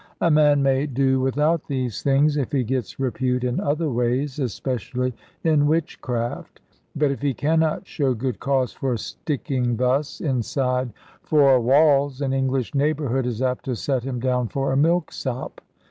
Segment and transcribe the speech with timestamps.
[0.19, 5.13] A man may do without these things, if he gets repute in other ways (especially
[5.43, 6.59] in witchcraft),
[6.95, 10.91] but if he cannot show good cause for sticking thus inside
[11.21, 15.61] four walls, an English neighbourhood is apt to set him down for a milksop.